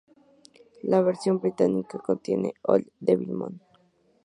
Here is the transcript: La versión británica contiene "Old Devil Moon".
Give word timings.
La 0.81 0.99
versión 1.03 1.39
británica 1.39 1.99
contiene 1.99 2.55
"Old 2.63 2.89
Devil 2.99 3.33
Moon". 3.33 3.61